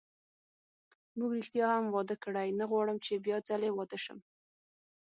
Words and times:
موږ 1.17 1.31
ریښتیا 1.37 1.67
هم 1.73 1.85
واده 1.95 2.15
کړی، 2.23 2.47
نه 2.59 2.65
غواړم 2.71 2.97
چې 3.05 3.23
بیا 3.25 3.37
ځلي 3.47 3.69
واده 3.73 3.97
شم. 4.03 4.19